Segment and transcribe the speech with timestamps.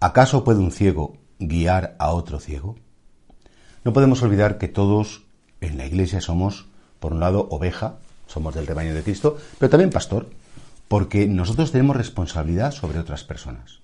[0.00, 2.74] ¿Acaso puede un ciego guiar a otro ciego?
[3.84, 5.22] No podemos olvidar que todos
[5.60, 6.66] en la iglesia somos,
[6.98, 10.28] por un lado, oveja, somos del rebaño de Cristo, pero también pastor,
[10.88, 13.78] porque nosotros tenemos responsabilidad sobre otras personas.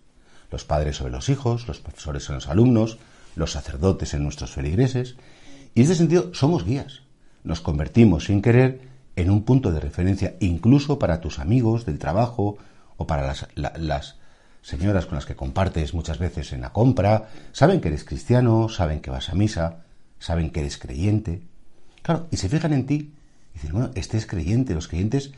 [0.50, 2.98] Los padres sobre los hijos, los profesores sobre los alumnos,
[3.36, 5.16] los sacerdotes en nuestros feligreses,
[5.74, 7.02] y en ese sentido somos guías.
[7.42, 8.80] Nos convertimos sin querer
[9.16, 12.58] en un punto de referencia incluso para tus amigos del trabajo
[12.96, 14.16] o para las, las
[14.62, 19.00] señoras con las que compartes muchas veces en la compra, saben que eres cristiano, saben
[19.00, 19.84] que vas a misa,
[20.18, 21.42] saben que eres creyente.
[22.02, 23.12] Claro, y se fijan en ti
[23.52, 25.32] y dicen, bueno, este es creyente, los creyentes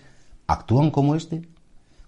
[0.46, 1.42] actúan como este.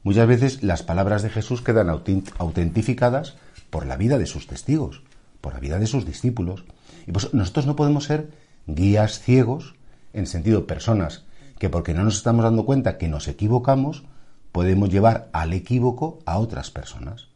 [0.05, 3.34] Muchas veces las palabras de Jesús quedan autentificadas
[3.69, 5.03] por la vida de sus testigos,
[5.48, 6.66] por la vida de sus discípulos.
[7.07, 8.29] Y pues nosotros no podemos ser
[8.66, 9.77] guías ciegos,
[10.12, 11.25] en sentido personas
[11.59, 14.05] que porque no nos estamos dando cuenta que nos equivocamos,
[14.53, 17.28] podemos llevar al equívoco a otras personas.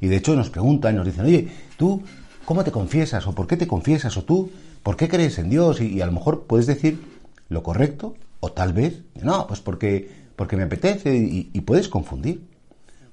[0.00, 2.02] Y de hecho nos preguntan, nos dicen, oye, tú,
[2.44, 3.28] ¿cómo te confiesas?
[3.28, 4.16] ¿O por qué te confiesas?
[4.16, 4.50] ¿O tú,
[4.82, 5.80] por qué crees en Dios?
[5.80, 7.00] Y, a lo mejor puedes decir
[7.48, 12.44] lo correcto, o tal vez, no, pues porque, porque me apetece y, puedes confundir.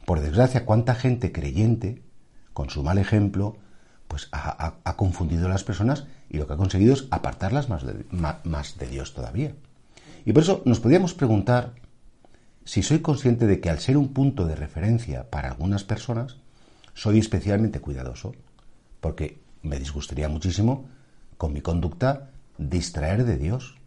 [0.07, 2.01] Por desgracia, cuánta gente creyente,
[2.53, 3.57] con su mal ejemplo,
[4.09, 8.05] pues ha, confundido a las personas y lo que ha conseguido es apartarlas más de,
[8.43, 9.53] más de Dios todavía.
[10.25, 11.73] Y por eso nos podríamos preguntar
[12.65, 16.37] si soy consciente de que al ser un punto de referencia para algunas personas,
[16.95, 18.33] soy especialmente cuidadoso,
[18.99, 20.89] porque me disgustaría muchísimo
[21.37, 23.77] con mi conducta distraer de Dios,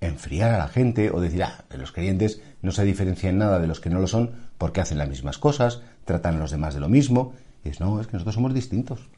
[0.00, 3.80] enfriar a la gente o decir, ah, los creyentes no se diferencian nada de los
[3.80, 6.88] que no lo son porque hacen las mismas cosas, tratan a los demás de lo
[6.88, 7.34] mismo.
[7.64, 9.08] Y es, no, es que nosotros somos distintos.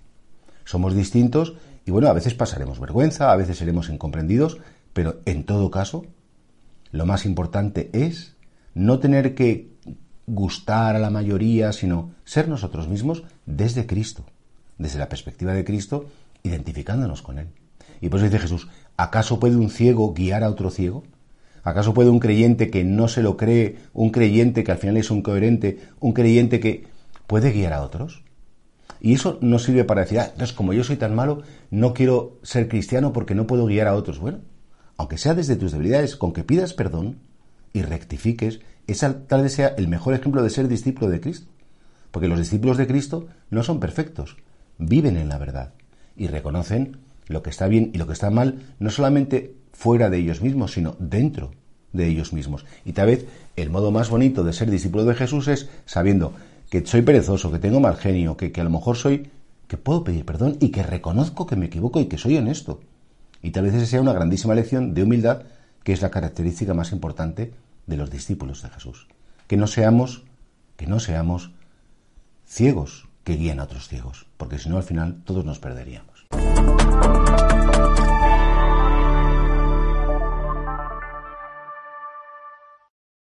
[0.68, 1.54] Somos distintos
[1.86, 4.58] y bueno, a veces pasaremos vergüenza, a veces seremos incomprendidos,
[4.92, 6.04] pero en todo caso,
[6.92, 8.36] lo más importante es
[8.74, 9.70] no tener que
[10.26, 14.26] gustar a la mayoría, sino ser nosotros mismos desde Cristo,
[14.76, 16.04] desde la perspectiva de Cristo,
[16.42, 17.48] identificándonos con Él.
[18.02, 21.02] Y por eso dice Jesús, ¿acaso puede un ciego guiar a otro ciego?
[21.62, 25.10] ¿Acaso puede un creyente que no se lo cree, un creyente que al final es
[25.10, 26.84] un coherente, un creyente que
[27.26, 28.22] puede guiar a otros?
[29.00, 32.38] Y eso no sirve para decir, ah, entonces como yo soy tan malo, no quiero
[32.42, 34.18] ser cristiano porque no puedo guiar a otros.
[34.18, 34.40] Bueno,
[34.96, 37.18] aunque sea desde tus debilidades, con que pidas perdón,
[37.72, 41.48] y rectifiques, esa tal vez sea el mejor ejemplo de ser discípulo de Cristo.
[42.10, 44.36] Porque los discípulos de Cristo no son perfectos,
[44.78, 45.74] viven en la verdad
[46.16, 50.18] y reconocen lo que está bien y lo que está mal, no solamente fuera de
[50.18, 51.52] ellos mismos, sino dentro
[51.92, 52.64] de ellos mismos.
[52.84, 53.26] Y tal vez
[53.56, 56.32] el modo más bonito de ser discípulo de Jesús es sabiendo
[56.70, 59.30] que soy perezoso, que tengo mal genio, que, que a lo mejor soy,
[59.66, 62.80] que puedo pedir perdón y que reconozco que me equivoco y que soy honesto.
[63.42, 65.42] Y tal vez esa sea una grandísima lección de humildad
[65.84, 67.54] que es la característica más importante
[67.86, 69.06] de los discípulos de Jesús.
[69.46, 70.24] Que no seamos,
[70.76, 71.52] que no seamos
[72.44, 76.26] ciegos que guían a otros ciegos, porque si no al final todos nos perderíamos.